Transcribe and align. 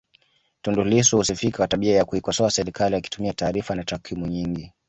Tundu 0.61 0.83
Lissu 0.83 1.17
husifika 1.17 1.57
kwa 1.57 1.67
tabia 1.67 1.95
ya 1.95 2.05
kuikosoa 2.05 2.51
serikali 2.51 2.95
akitumia 2.95 3.33
taarifa 3.33 3.75
na 3.75 3.83
takwimu 3.83 4.27
nyingi 4.27 4.71